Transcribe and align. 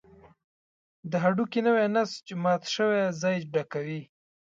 د 1.11 1.13
هډوکي 1.23 1.59
نوی 1.67 1.85
نسج 1.95 2.25
مات 2.43 2.61
شوی 2.73 3.01
ځای 3.21 3.35
ډکوي. 3.53 4.01